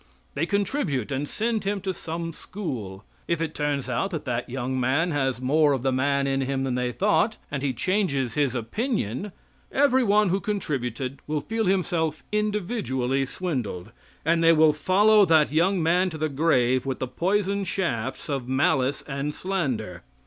They 0.33 0.47
contribute 0.47 1.11
and 1.11 1.29
send 1.29 1.63
him 1.63 1.79
to 1.81 1.93
some 1.93 2.33
school. 2.33 3.03
If 3.27 3.39
it 3.39 3.53
turns 3.53 3.87
out 3.87 4.09
that 4.09 4.25
that 4.25 4.49
young 4.49 4.79
man 4.79 5.11
has 5.11 5.39
more 5.39 5.73
of 5.73 5.83
the 5.83 5.91
man 5.91 6.25
in 6.25 6.41
him 6.41 6.63
than 6.63 6.73
they 6.73 6.91
thought, 6.91 7.37
and 7.51 7.61
he 7.61 7.71
changes 7.71 8.33
his 8.33 8.55
opinion, 8.55 9.31
everyone 9.71 10.29
who 10.29 10.39
contributed 10.39 11.19
will 11.27 11.39
feel 11.39 11.67
himself 11.67 12.23
individually 12.31 13.27
swindled 13.27 13.91
and 14.25 14.43
they 14.43 14.53
will 14.53 14.73
follow 14.73 15.23
that 15.23 15.51
young 15.51 15.83
man 15.83 16.09
to 16.09 16.17
the 16.17 16.29
grave 16.29 16.83
with 16.83 16.97
the 16.97 17.07
poisoned 17.07 17.67
shafts 17.67 18.27
of 18.27 18.47
malice 18.49 19.03
and 19.05 19.35
slander. 19.35 20.01